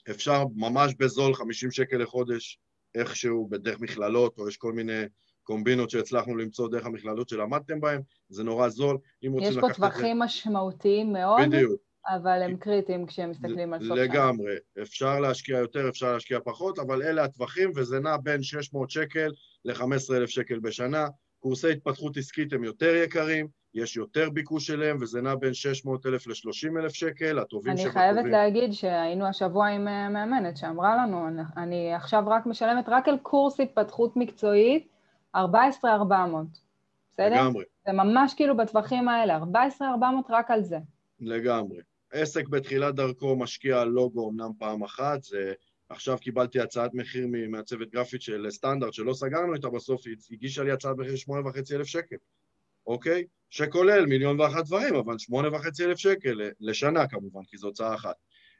[0.09, 2.59] אפשר ממש בזול, 50 שקל לחודש,
[2.95, 5.01] איכשהו בדרך מכללות, או יש כל מיני
[5.43, 8.97] קומבינות שהצלחנו למצוא דרך המכללות שלמדתם בהן, זה נורא זול.
[9.25, 9.69] אם רוצים לקחת.
[9.69, 11.81] יש פה טווחים משמעותיים מאוד, בדיוק.
[12.07, 14.05] אבל הם קריטיים כשהם מסתכלים על סוף שעה.
[14.05, 14.55] לגמרי.
[14.81, 19.31] אפשר להשקיע יותר, אפשר להשקיע פחות, אבל אלה הטווחים, וזה נע בין 600 שקל
[19.65, 21.07] ל-15,000 שקל בשנה.
[21.39, 26.89] קורסי התפתחות עסקית הם יותר יקרים, יש יותר ביקוש אליהם, וזה נע בין 600,000 ל-30,000
[26.89, 28.01] שקל, הטובים שבטובים.
[28.01, 33.07] אני חייבת להגיד שהיינו השבוע עם אה, מאמנת שאמרה לנו, אני עכשיו רק משלמת רק
[33.07, 34.87] על קורס התפתחות מקצועית
[35.35, 36.45] 14,400,
[37.11, 37.35] בסדר?
[37.35, 37.63] לגמרי.
[37.87, 40.77] זה ממש כאילו בטווחים האלה, 14,400 רק על זה.
[41.19, 41.77] לגמרי.
[42.15, 45.53] עסק בתחילת דרכו משקיע על לוגו אמנם פעם אחת, זה...
[45.89, 50.71] עכשיו קיבלתי הצעת מחיר ממעצבת גרפית של סטנדרט שלא סגרנו איתה בסוף, היא הגישה לי
[50.71, 52.15] הצעת מחיר שמונה וחצי אלף שקל,
[52.87, 53.23] אוקיי?
[53.49, 58.15] שכולל מיליון ואחת דברים, אבל שמונה וחצי אלף שקל לשנה כמובן, כי זו הוצאה אחת.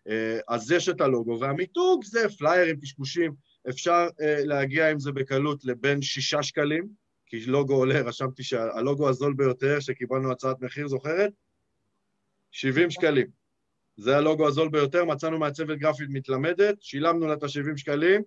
[0.09, 3.33] אה, אז יש את הלוגו, והמיתוג זה פליירים, קשקושים,
[3.69, 6.87] אפשר אה, להגיע עם זה בקלות לבין שישה שקלים,
[7.25, 11.31] כי לוגו עולה, רשמתי שהלוגו הזול ביותר שקיבלנו הצעת מחיר, זוכרת?
[12.51, 13.44] 70 שקלים.
[13.97, 18.21] זה הלוגו הזול ביותר, מצאנו מעצבת גרפית מתלמדת, שילמנו לה את ה-70 שקלים,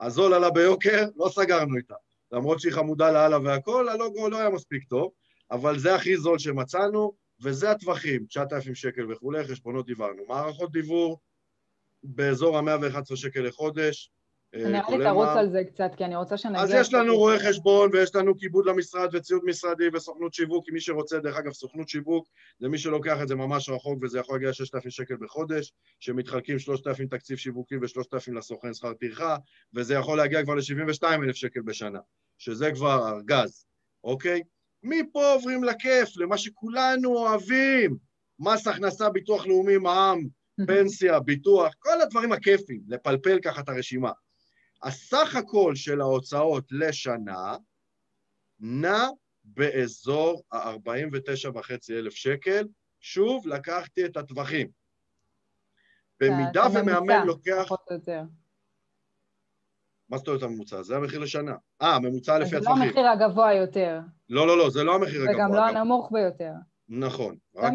[0.00, 1.94] הזול עלה ביוקר, לא סגרנו איתה.
[2.32, 5.12] למרות שהיא חמודה לאללה והכל, הלוגו לא היה מספיק טוב,
[5.50, 10.22] אבל זה הכי זול שמצאנו, וזה הטווחים, 9,000 שקל וכולי, חשבונות דיברנו.
[10.28, 11.20] מערכות דיבור
[12.02, 14.10] באזור ה-111 שקל לחודש,
[14.54, 16.60] נראה לי תרוץ על זה קצת, כי אני רוצה שנגיע...
[16.60, 20.80] אז יש לנו רואה חשבון ויש לנו כיבוד למשרד וציוד משרדי וסוכנות שיווק, כי מי
[20.80, 24.48] שרוצה, דרך אגב, סוכנות שיווק, זה מי שלוקח את זה ממש רחוק וזה יכול להגיע
[24.48, 29.36] ל-6,000 שקל בחודש, שמתחלקים 3,000 תקציב שיווקי ו-3,000 לסוכן שכר טרחה,
[29.74, 32.00] וזה יכול להגיע כבר ל-72,000 שקל בשנה,
[32.38, 33.64] שזה כבר ארגז,
[34.04, 34.42] אוקיי?
[34.82, 37.96] מפה עוברים לכיף, למה שכולנו אוהבים,
[38.38, 40.28] מס הכנסה, ביטוח לאומי, מע"מ,
[40.66, 44.10] פנסיה, ביטוח, כל הדברים הכיפים, לפלפל ככה את הרשימה.
[44.82, 47.56] הסך הכל של ההוצאות לשנה
[48.60, 49.08] נע
[49.44, 52.66] באזור ה-49.5 אלף שקל.
[53.00, 54.68] שוב, לקחתי את הטווחים.
[56.20, 57.68] במידה ומאמן לוקח...
[60.08, 60.82] מה זאת אומרת הממוצע?
[60.82, 61.54] זה המחיר לשנה.
[61.82, 62.74] אה, הממוצע לפי הטווחים.
[62.76, 63.98] זה לא המחיר הגבוה יותר.
[64.28, 65.34] לא, לא, לא, זה לא המחיר הגבוה.
[65.34, 66.52] וגם לא הנמוך ביותר.
[66.88, 67.36] נכון.
[67.56, 67.72] רק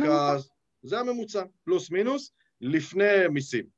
[0.84, 3.75] זה הממוצע, פלוס מינוס, לפני מיסים.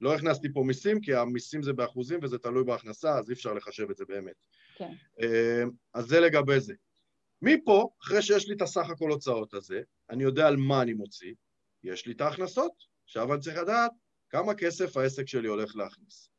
[0.00, 3.90] לא הכנסתי פה מיסים, כי המיסים זה באחוזים וזה תלוי בהכנסה, אז אי אפשר לחשב
[3.90, 4.34] את זה באמת.
[4.76, 4.92] כן.
[5.20, 5.62] אה,
[5.94, 6.74] אז זה לגבי זה.
[7.42, 11.34] מפה, אחרי שיש לי את הסך הכל הוצאות הזה, אני יודע על מה אני מוציא,
[11.84, 12.72] יש לי את ההכנסות.
[13.04, 13.90] עכשיו אני צריך לדעת
[14.30, 16.30] כמה כסף העסק שלי הולך להכניס.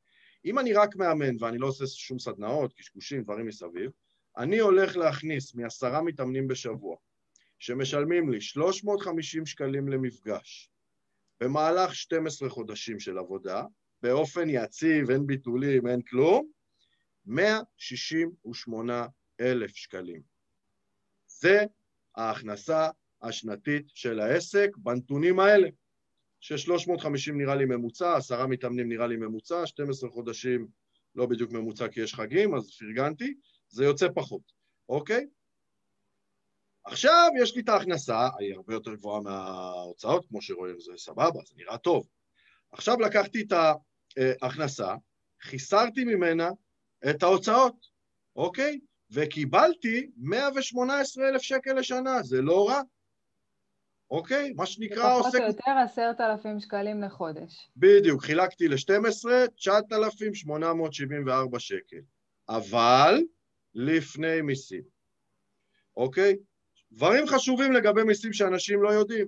[0.46, 3.92] אם אני רק מאמן ואני לא עושה שום סדנאות, קשקושים, דברים מסביב,
[4.38, 6.98] אני הולך להכניס מעשרה מתאמנים בשבוע,
[7.60, 10.72] שמשלמים לי 350 שקלים למפגש,
[11.42, 13.64] במהלך 12 חודשים של עבודה,
[14.02, 16.52] באופן יציב, אין ביטולים, אין כלום,
[17.26, 19.06] 168
[19.42, 20.22] אלף שקלים.
[21.28, 21.64] זה
[22.16, 22.90] ההכנסה
[23.22, 25.68] השנתית של העסק בנתונים האלה,
[26.40, 30.68] ש-350 נראה לי ממוצע, עשרה מתאמנים נראה לי ממוצע, 12 חודשים
[31.16, 33.34] לא בדיוק ממוצע כי יש חגים, אז פרגנתי,
[33.70, 34.52] זה יוצא פחות,
[34.90, 35.28] אוקיי?
[36.86, 41.54] עכשיו יש לי את ההכנסה, היא הרבה יותר גבוהה מההוצאות, כמו שרואים, זה סבבה, זה
[41.58, 42.08] נראה טוב.
[42.72, 43.54] עכשיו לקחתי את
[44.42, 44.96] ההכנסה,
[45.42, 46.50] חיסרתי ממנה
[47.10, 47.76] את ההוצאות,
[48.36, 48.80] אוקיי?
[49.12, 52.82] וקיבלתי 118 אלף שקל לשנה, זה לא רע.
[54.12, 54.54] אוקיי?
[54.56, 55.30] מה שנקרא עוסק...
[55.30, 57.72] פחות או יותר עשרת אלפים שקלים לחודש.
[57.78, 62.02] בדיוק, חילקתי ל-12, 9,874 שקל.
[62.50, 63.22] אבל
[63.74, 64.84] לפני מיסים,
[65.98, 66.36] אוקיי?
[66.92, 69.28] דברים חשובים לגבי מיסים שאנשים לא יודעים.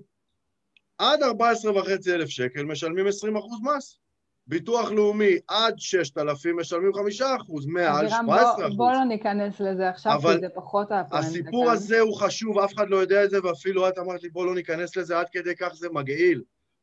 [0.97, 3.99] עד 14.5 אלף שקל משלמים 20 אחוז מס.
[4.47, 8.77] ביטוח לאומי עד 6,000 משלמים 5 אחוז, מעל 17 אחוז.
[8.77, 11.27] בוא לא ניכנס לזה עכשיו, כי זה פחות הפואנטה.
[11.27, 14.45] הסיפור הזה הוא חשוב, אף אחד לא יודע את זה, ואפילו את אמרת לי, בוא
[14.45, 16.41] לא ניכנס לזה, עד כדי כך זה מגעיל.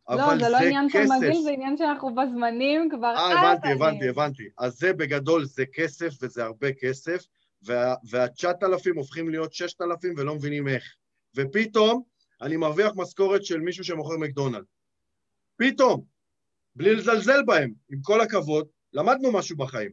[0.09, 3.15] לא, זה לא עניין של מגעיל, זה עניין שאנחנו בזמנים כבר...
[3.17, 4.49] אה, הבנתי, הבנתי, הבנתי.
[4.59, 7.25] אז זה בגדול, זה כסף, וזה הרבה כסף,
[7.63, 10.85] וה-9,000 הופכים להיות 6,000 ולא מבינים איך.
[11.37, 12.03] ופתאום
[12.43, 14.65] אני מרוויח משכורת של מישהו שמוכר מקדונלד.
[15.57, 16.05] פתאום,
[16.75, 19.91] בלי לזלזל בהם, עם כל הכבוד, למדנו משהו בחיים.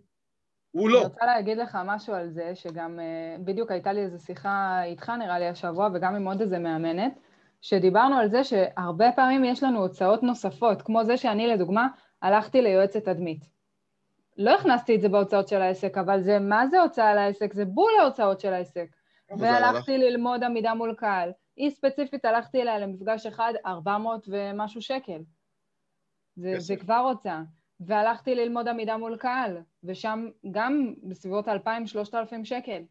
[0.71, 0.97] הוא לא.
[0.97, 5.09] אני רוצה להגיד לך משהו על זה, שגם uh, בדיוק הייתה לי איזו שיחה איתך
[5.09, 7.19] נראה לי השבוע, וגם עם עוד איזה מאמנת,
[7.61, 11.87] שדיברנו על זה שהרבה פעמים יש לנו הוצאות נוספות, כמו זה שאני לדוגמה
[12.21, 13.56] הלכתי ליועצת תדמית.
[14.37, 17.53] לא הכנסתי את זה בהוצאות של העסק, אבל זה, מה זה הוצאה לעסק?
[17.53, 18.87] זה בול ההוצאות של העסק.
[19.39, 21.31] והלכתי ללמוד עמידה מול קהל.
[21.55, 25.21] היא ספציפית, הלכתי אליה למפגש אחד, 400 ומשהו שקל.
[26.35, 27.41] זה, זה כבר הוצאה.
[27.79, 31.49] והלכתי ללמוד עמידה מול קהל, ושם גם בסביבות 2,000-3,000
[32.43, 32.81] שקל.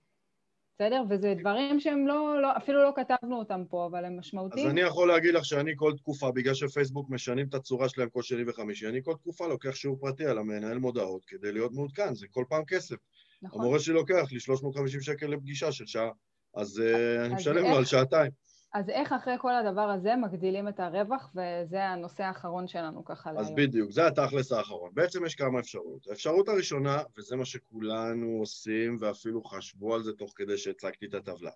[0.79, 1.03] בסדר?
[1.11, 4.67] וזה דברים שהם לא, לא, אפילו לא כתבנו אותם פה, אבל הם משמעותיים.
[4.67, 8.23] אז אני יכול להגיד לך שאני כל תקופה, בגלל שפייסבוק משנים את הצורה שלהם כל
[8.23, 12.27] שני וחמישי, אני כל תקופה לוקח שיעור פרטי על המנהל מודעות כדי להיות מעודכן, זה
[12.31, 12.97] כל פעם כסף.
[13.43, 13.61] נכון.
[13.61, 16.11] המורה שלי לוקח לי 350 שקל לפגישה של שעה,
[16.55, 16.83] אז, אז
[17.25, 18.31] אני משלם לו על שעתיים.
[18.73, 23.47] אז איך אחרי כל הדבר הזה מגדילים את הרווח, וזה הנושא האחרון שלנו ככה להיום.
[23.47, 24.91] אז בדיוק, זה התכלס האחרון.
[24.95, 26.07] בעצם יש כמה אפשרויות.
[26.09, 31.51] האפשרות הראשונה, וזה מה שכולנו עושים, ואפילו חשבו על זה תוך כדי שהצגתי את הטבלה,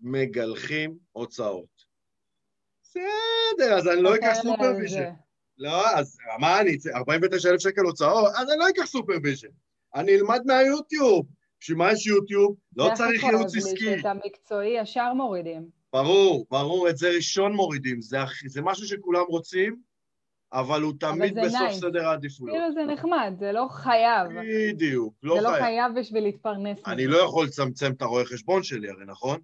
[0.00, 1.86] מגלחים הוצאות.
[2.82, 5.12] בסדר, אז אני לא אקח supervision.
[5.58, 8.32] לא, אז מה אני, 49,000 שקל הוצאות?
[8.36, 9.48] אז אני לא אקח supervision.
[9.94, 11.26] אני אלמד מהיוטיוב.
[11.60, 12.56] בשביל מה יש יוטיוב?
[12.76, 14.00] לא צריך ייעוץ עסקי.
[14.00, 15.75] את המקצועי ישר מורידים.
[15.92, 18.00] ברור, ברור, את זה ראשון מורידים.
[18.00, 19.76] זה, זה משהו שכולם רוצים,
[20.52, 21.80] אבל הוא תמיד אבל בסוף נייס.
[21.80, 22.56] סדר העדיפויות.
[22.56, 24.28] כאילו זה נחמד, זה לא חייב.
[24.72, 25.44] בדיוק, לא חייב.
[25.44, 26.78] זה לא חייב בשביל להתפרנס.
[26.86, 29.40] אני לא יכול לצמצם את הרואה חשבון שלי, הרי, נכון?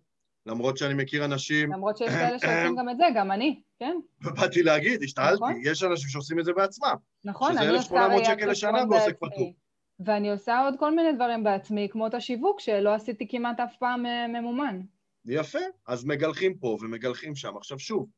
[0.47, 1.73] למרות שאני מכיר אנשים...
[1.73, 3.97] למרות שיש כאלה שעושים גם את זה, גם אני, כן?
[4.21, 5.61] באתי להגיד, השתעלתי, נכון?
[5.65, 6.95] יש אנשים שעושים את זה בעצמם.
[7.25, 7.83] נכון, אני עושה.
[7.83, 9.53] שזה 1,800 שקל לשנה בעוסק פטור.
[10.01, 14.07] ואני עושה עוד כל מיני דברים בעצמי, כמו את השיווק, שלא עשיתי כמעט אף פעם
[14.07, 14.81] אה, ממומן.
[15.27, 17.57] יפה, אז מגלחים פה ומגלחים שם.
[17.57, 18.09] עכשיו שוב,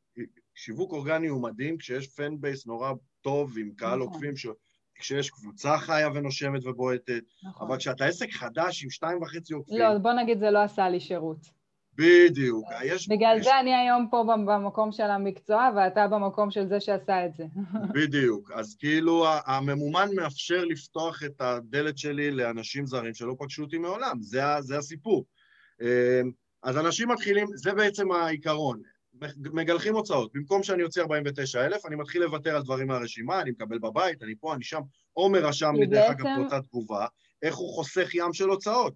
[0.55, 2.91] שיווק אורגני הוא מדהים כשיש פן בייס נורא
[3.21, 4.01] טוב עם קהל נכון.
[4.01, 4.47] עוקבים, ש...
[4.95, 7.67] כשיש קבוצה חיה ונושמת ובועטת, נכון.
[7.67, 9.79] אבל כשאתה עסק חדש עם שתיים וחצי עוקבים...
[9.79, 11.37] לא, בוא נגיד זה לא עשה לי שירות.
[11.97, 12.65] בדיוק.
[12.83, 13.45] יש, בגלל יש...
[13.45, 17.43] זה אני היום פה במקום של המקצוע, ואתה במקום של זה שעשה את זה.
[17.95, 18.51] בדיוק.
[18.51, 24.41] אז כאילו הממומן מאפשר לפתוח את הדלת שלי לאנשים זרים שלא פגשו אותי מעולם, זה,
[24.59, 25.25] זה הסיפור.
[26.65, 28.81] אז אנשים מתחילים, זה בעצם העיקרון.
[29.37, 30.31] מגלחים הוצאות.
[30.33, 34.53] במקום שאני אוציא 49,000, אני מתחיל לוותר על דברים מהרשימה, אני מקבל בבית, אני פה,
[34.55, 34.81] אני שם.
[35.13, 37.07] עומר רשם לי, דרך אגב, באותה תגובה,
[37.41, 38.93] איך הוא חוסך ים של הוצאות.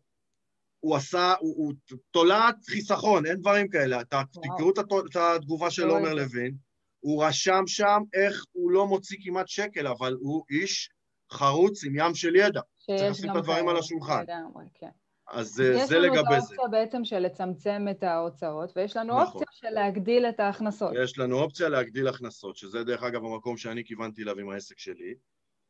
[0.79, 1.73] הוא עשה, הוא, הוא
[2.11, 4.01] תולעת חיסכון, אין דברים כאלה.
[4.03, 4.71] תקראו
[5.09, 6.55] את התגובה של עומר לוין,
[6.99, 10.89] הוא רשם שם איך הוא לא מוציא כמעט שקל, אבל הוא איש
[11.31, 12.61] חרוץ עם ים של ידע.
[12.87, 14.25] צריך לשים את הדברים על השולחן.
[14.25, 14.89] כן.
[15.31, 16.19] אז אה, זה לגבי זה.
[16.19, 19.25] יש לנו את האופציה בעצם של לצמצם את ההוצאות, ויש לנו נכון.
[19.25, 20.91] אופציה של להגדיל את ההכנסות.
[21.03, 25.13] יש לנו אופציה להגדיל הכנסות, שזה דרך אגב המקום שאני כיוונתי אליו עם העסק שלי.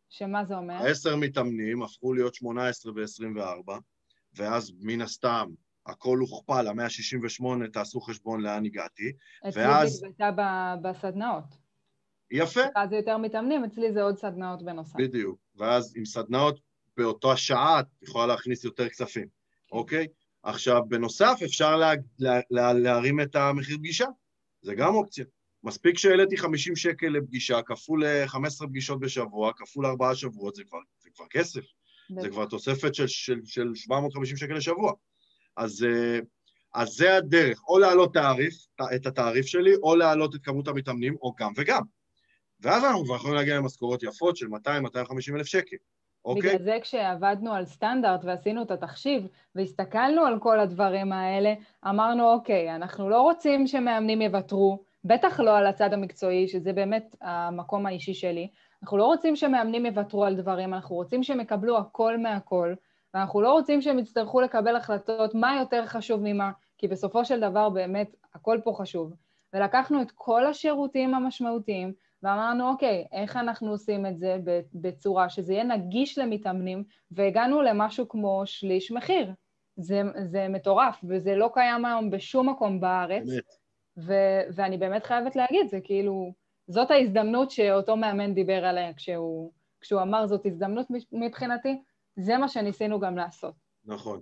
[0.09, 0.85] שמה זה אומר?
[0.85, 3.71] עשר מתאמנים הפכו להיות 18 ו-24,
[4.35, 5.49] ואז מן הסתם
[5.85, 9.11] הכל הוכפל, ה-168, תעשו חשבון לאן הגעתי,
[9.47, 9.87] אצלי ואז...
[9.87, 11.69] אצלי זה הייתה בסדנאות.
[12.31, 12.61] יפה.
[12.75, 14.95] אז יותר מתאמנים, אצלי זה עוד סדנאות בנוסף.
[14.95, 16.59] בדיוק, ואז עם סדנאות
[16.97, 19.38] באותה שעה את יכולה להכניס יותר כספים.
[19.71, 20.07] אוקיי?
[20.43, 24.05] עכשיו, בנוסף, אפשר לה, לה, לה, להרים את המחיר פגישה,
[24.61, 25.25] זה גם אופציה.
[25.63, 31.09] מספיק שהעליתי 50 שקל לפגישה, כפול 15 פגישות בשבוע, כפול 4 שבועות, זה כבר, זה
[31.15, 31.61] כבר כסף.
[32.21, 34.93] זה כבר תוספת של, של, של 750 שקל לשבוע.
[35.57, 36.19] אז, אה,
[36.73, 38.55] אז זה הדרך, או להעלות תעריף,
[38.95, 41.81] את התעריף שלי, או להעלות את כמות המתאמנים, או גם וגם.
[42.59, 45.75] ואז אנחנו כבר יכולים להגיע למשכורות יפות של 200-250 אלף שקל.
[46.25, 46.41] אוקיי?
[46.41, 51.53] בגלל זה כשעבדנו על סטנדרט ועשינו את התחשיב והסתכלנו על כל הדברים האלה,
[51.89, 57.85] אמרנו, אוקיי, אנחנו לא רוצים שמאמנים יוותרו, בטח לא על הצד המקצועי, שזה באמת המקום
[57.85, 58.47] האישי שלי,
[58.83, 62.73] אנחנו לא רוצים שמאמנים יוותרו על דברים, אנחנו רוצים שהם יקבלו הכל מהכל,
[63.13, 67.69] ואנחנו לא רוצים שהם יצטרכו לקבל החלטות מה יותר חשוב ממה, כי בסופו של דבר
[67.69, 69.13] באמת הכל פה חשוב.
[69.53, 74.37] ולקחנו את כל השירותים המשמעותיים, ואמרנו, אוקיי, איך אנחנו עושים את זה
[74.73, 79.33] בצורה שזה יהיה נגיש למתאמנים, והגענו למשהו כמו שליש מחיר.
[79.75, 83.27] זה, זה מטורף, וזה לא קיים היום בשום מקום בארץ.
[83.97, 86.33] ו- ואני באמת חייבת להגיד, זה כאילו,
[86.67, 89.51] זאת ההזדמנות שאותו מאמן דיבר עליה כשהוא,
[89.81, 91.81] כשהוא אמר זאת הזדמנות מבחינתי,
[92.15, 93.53] זה מה שניסינו גם לעשות.
[93.85, 94.21] נכון.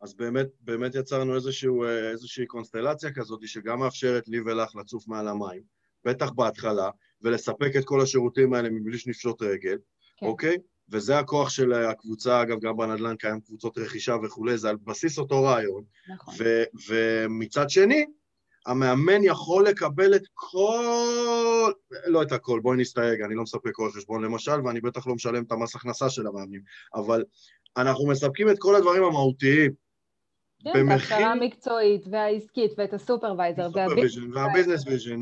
[0.00, 5.28] אז באמת, באמת יצרנו איזשהו, אה, איזושהי קונסטלציה כזאת שגם מאפשרת לי ולך לצוף מעל
[5.28, 5.62] המים,
[6.04, 6.90] בטח בהתחלה,
[7.22, 9.76] ולספק את כל השירותים האלה מבלי שנפשוט רגל,
[10.16, 10.26] כן.
[10.26, 10.56] אוקיי?
[10.90, 15.42] וזה הכוח של הקבוצה, אגב, גם בנדל"ן קיים קבוצות רכישה וכולי, זה על בסיס אותו
[15.42, 15.84] רעיון.
[16.08, 16.34] נכון.
[16.38, 18.04] ו- ומצד שני,
[18.66, 21.72] המאמן יכול לקבל את כל...
[22.06, 25.42] לא את הכל, בואי נסתייג, אני לא מספק כל חשבון למשל, ואני בטח לא משלם
[25.42, 26.60] את המס הכנסה של המאמנים,
[26.94, 27.24] אבל
[27.76, 29.87] אנחנו מספקים את כל הדברים המהותיים.
[30.64, 30.92] כן, במחיר...
[30.92, 33.68] ההכשרה המקצועית והעסקית ואת הסופרוויזר
[34.34, 35.20] והביזנס ויז'ן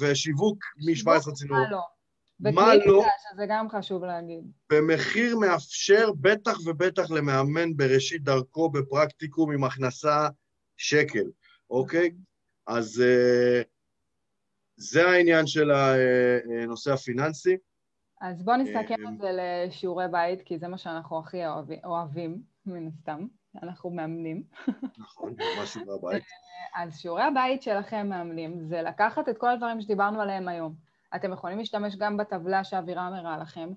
[0.00, 1.58] ושיווק מ-17 צינור.
[1.58, 1.80] מה לא?
[2.52, 3.04] מה לא?
[3.32, 4.44] שזה גם חשוב להגיד.
[4.72, 10.28] במחיר מאפשר בטח ובטח למאמן בראשית דרכו בפרקטיקום עם הכנסה
[10.76, 11.24] שקל,
[11.70, 12.10] אוקיי?
[12.66, 13.64] אז uh,
[14.76, 17.56] זה העניין של הנושא הפיננסי.
[18.20, 21.40] אז בואו נסתכל על זה לשיעורי בית, כי זה מה שאנחנו הכי
[21.84, 23.26] אוהבים, מן הסתם.
[23.62, 24.42] אנחנו מאמנים.
[24.98, 26.24] נכון, ממש שיעורי הבית.
[26.74, 30.74] אז שיעורי הבית שלכם מאמנים זה לקחת את כל הדברים שדיברנו עליהם היום.
[31.16, 33.68] אתם יכולים להשתמש גם בטבלה שאבירם הראה לכם,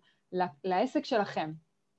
[0.64, 1.52] לעסק שלכם.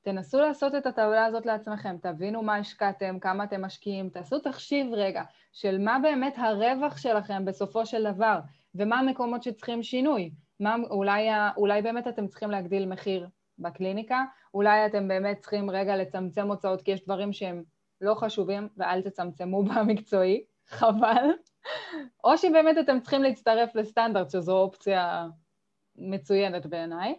[0.02, 5.22] תנסו לעשות את הטבלה הזאת לעצמכם, תבינו מה השקעתם, כמה אתם משקיעים, תעשו תחשיב רגע
[5.52, 8.38] של מה באמת הרווח שלכם בסופו של דבר,
[8.74, 10.30] ומה המקומות שצריכים שינוי.
[10.60, 13.28] מה, אולי, אולי באמת אתם צריכים להגדיל מחיר
[13.60, 14.22] בקליניקה,
[14.54, 17.62] אולי אתם באמת צריכים רגע לצמצם הוצאות כי יש דברים שהם
[18.00, 21.24] לא חשובים ואל תצמצמו במקצועי, חבל.
[22.24, 25.26] או שבאמת אתם צריכים להצטרף לסטנדרט, שזו אופציה
[25.96, 27.14] מצוינת בעיניי,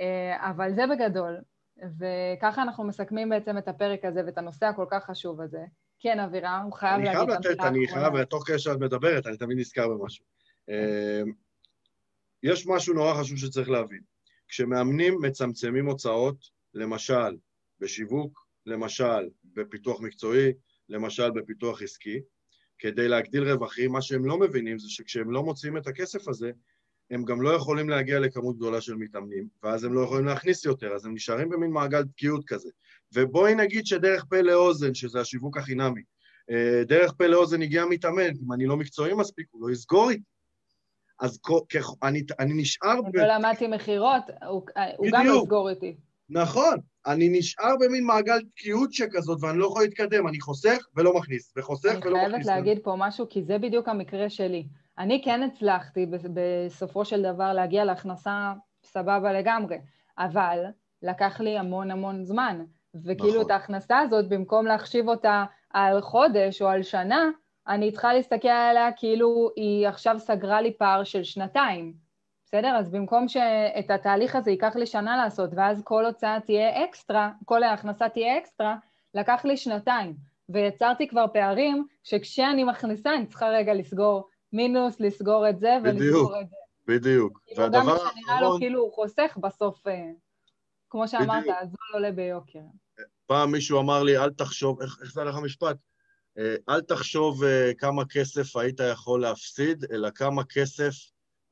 [0.00, 1.40] אה, אבל זה בגדול.
[1.98, 5.64] וככה אנחנו מסכמים בעצם את הפרק הזה ואת הנושא הכל כך חשוב הזה.
[6.00, 7.68] כן, אבירה, הוא חייב להגיד את המילה האחרונה.
[7.68, 10.24] אני חייב, תוך כדי שאת מדברת, אני תמיד נזכר במשהו.
[10.70, 11.22] אה,
[12.42, 14.00] יש משהו נורא חשוב שצריך להבין.
[14.48, 16.36] כשמאמנים מצמצמים הוצאות,
[16.74, 17.36] למשל
[17.80, 20.52] בשיווק, למשל בפיתוח מקצועי,
[20.88, 22.20] למשל בפיתוח עסקי,
[22.78, 26.50] כדי להגדיל רווחים, מה שהם לא מבינים זה שכשהם לא מוצאים את הכסף הזה,
[27.10, 30.94] הם גם לא יכולים להגיע לכמות גדולה של מתאמנים, ואז הם לא יכולים להכניס יותר,
[30.94, 32.70] אז הם נשארים במין מעגל תקיעות כזה.
[33.14, 36.02] ובואי נגיד שדרך פה לאוזן, שזה השיווק החינמי,
[36.50, 40.22] אה, דרך פה לאוזן הגיע מתאמן, אם אני לא מקצועי מספיק, הוא לא יסגור איתי.
[41.20, 42.92] אז כ- אני, אני נשאר...
[42.92, 44.62] אני לא למדתי מכירות, הוא,
[44.96, 45.96] הוא גם יסגור איתי.
[46.30, 46.76] נכון,
[47.06, 51.88] אני נשאר במין מעגל תקיעות שכזאת, ואני לא יכול להתקדם, אני חוסך ולא מכניס, וחוסך
[51.88, 52.14] ולא מכניס.
[52.14, 54.66] אני חייבת להגיד פה משהו, כי זה בדיוק המקרה שלי.
[54.98, 58.52] אני כן הצלחתי בסופו של דבר להגיע להכנסה
[58.84, 59.76] סבבה לגמרי,
[60.18, 60.64] אבל
[61.02, 62.64] לקח לי המון המון זמן,
[63.04, 63.46] וכאילו נכון.
[63.46, 67.30] את ההכנסה הזאת, במקום להחשיב אותה על חודש או על שנה,
[67.68, 71.94] אני צריכה להסתכל עליה כאילו היא עכשיו סגרה לי פער של שנתיים,
[72.44, 72.76] בסדר?
[72.78, 77.62] אז במקום שאת התהליך הזה ייקח לי שנה לעשות, ואז כל הוצאה תהיה אקסטרה, כל
[77.62, 78.76] ההכנסה תהיה אקסטרה,
[79.14, 80.16] לקח לי שנתיים,
[80.48, 86.48] ויצרתי כבר פערים שכשאני מכניסה אני צריכה רגע לסגור מינוס, לסגור את זה ולסגור את
[86.48, 86.56] זה.
[86.88, 87.98] בדיוק, כאילו והדבר האחרון...
[87.98, 90.10] גם כשנראה לו כאילו הוא חוסך, בסוף, אה,
[90.90, 92.58] כמו שאמרת, הזול עולה ביוקר.
[93.26, 95.76] פעם מישהו אמר לי, אל תחשוב, איך, איך זה הלך המשפט?
[96.38, 100.94] אה, אל תחשוב אה, כמה כסף היית יכול להפסיד, אלא כמה כסף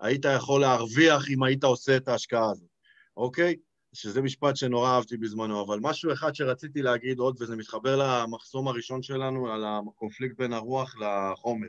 [0.01, 2.69] היית יכול להרוויח אם היית עושה את ההשקעה הזאת,
[3.17, 3.57] אוקיי?
[3.93, 9.03] שזה משפט שנורא אהבתי בזמנו, אבל משהו אחד שרציתי להגיד עוד, וזה מתחבר למחסום הראשון
[9.03, 11.69] שלנו, על הקונפליקט בין הרוח לחומר.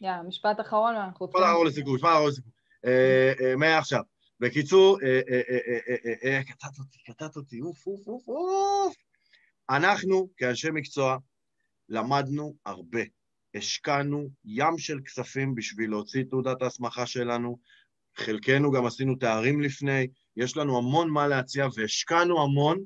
[0.00, 1.26] יאללה, משפט אחרון, ואנחנו...
[1.26, 3.60] משפט אחרון לסיכום, משפט אחרון לסיכום.
[3.60, 4.00] מעכשיו.
[4.40, 4.98] בקיצור,
[6.46, 8.94] קטעת אותי, קטעת אותי, אוף, אוף, אוף, אוף.
[9.70, 11.16] אנחנו, כאנשי מקצוע,
[11.88, 13.02] למדנו הרבה.
[13.54, 17.58] השקענו ים של כספים בשביל להוציא תעודת ההסמכה שלנו,
[18.16, 22.84] חלקנו גם עשינו תארים לפני, יש לנו המון מה להציע והשקענו המון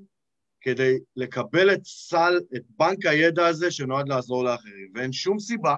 [0.60, 4.92] כדי לקבל את סל, את בנק הידע הזה שנועד לעזור לאחרים.
[4.94, 5.74] ואין שום סיבה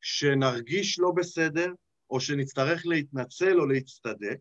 [0.00, 1.72] שנרגיש לא בסדר
[2.10, 4.38] או שנצטרך להתנצל או להצטדק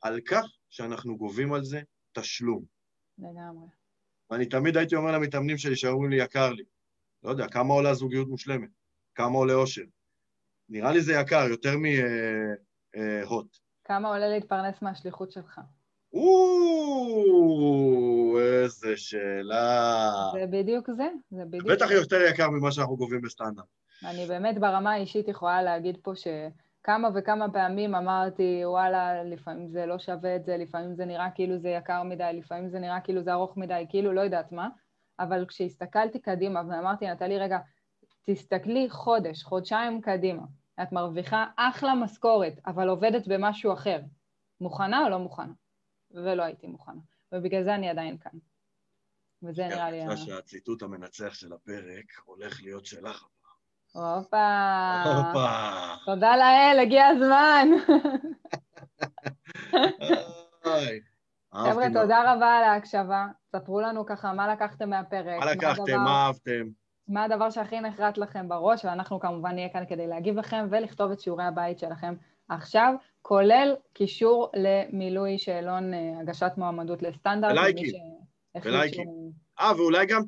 [0.00, 1.80] על כך שאנחנו גובים על זה
[2.12, 2.64] תשלום.
[3.18, 3.66] לגמרי.
[4.30, 6.64] ואני תמיד הייתי אומר למתאמנים שלי, שאומרים לי, יקר לי.
[7.22, 8.68] לא יודע, כמה עולה זוגיות מושלמת?
[9.14, 9.82] כמה עולה אושר?
[10.68, 13.56] נראה לי זה יקר, יותר מהוט.
[13.84, 15.60] כמה עולה להתפרנס מהשליחות שלך?
[16.12, 16.78] או,
[18.40, 20.10] איזה שאלה.
[20.32, 21.66] זה בדיוק זה, זה בדיוק...
[21.66, 23.64] בטח יותר יקר ממה שאנחנו גובים בסטנדרט.
[24.04, 29.98] אני באמת ברמה האישית יכולה להגיד פה שכמה וכמה פעמים אמרתי, וואלה, לפעמים זה לא
[29.98, 33.32] שווה את זה, לפעמים זה נראה כאילו זה יקר מדי, לפעמים זה נראה כאילו זה
[33.32, 34.68] ארוך מדי, כאילו לא יודעת מה,
[35.20, 37.58] אבל כשהסתכלתי קדימה ואמרתי, נטלי, רגע,
[38.22, 40.42] תסתכלי חודש, חודשיים קדימה,
[40.82, 44.00] את מרוויחה אחלה משכורת, אבל עובדת במשהו אחר.
[44.60, 45.52] מוכנה או לא מוכנה?
[46.10, 47.00] ולא הייתי מוכנה,
[47.32, 48.38] ובגלל זה אני עדיין כאן.
[49.42, 50.02] וזה נראה לי...
[50.02, 53.24] אני חושב שהציטוט המנצח של הפרק הולך להיות שלך.
[53.92, 55.02] הופה.
[55.04, 55.94] הופה.
[56.04, 57.68] תודה לאל, הגיע הזמן.
[61.54, 63.26] חבר'ה, תודה רבה על ההקשבה.
[63.52, 65.40] ספרו לנו ככה מה לקחתם מהפרק.
[65.40, 66.66] מה לקחתם, מה אהבתם.
[67.08, 71.20] מה הדבר שהכי נחרט לכם בראש, ואנחנו כמובן נהיה כאן כדי להגיב לכם ולכתוב את
[71.20, 72.14] שיעורי הבית שלכם
[72.48, 77.52] עכשיו, כולל קישור למילוי שאלון אה, הגשת מועמדות לסטנדרט.
[77.52, 77.94] ולייקים,
[78.64, 79.08] ולייקים.
[79.60, 80.22] אה, ואולי גם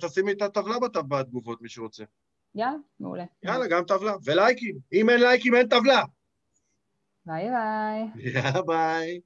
[0.00, 0.74] תשימי את הטבלה
[1.08, 2.04] בתגובות, מי שרוצה.
[2.54, 3.24] יאללה, מעולה.
[3.42, 4.12] יאללה, גם טבלה.
[4.24, 4.76] ולייקים.
[4.92, 6.02] אם אין לייקים, אין טבלה.
[7.26, 8.32] ביי ביי.
[8.32, 9.20] יאללה, ביי.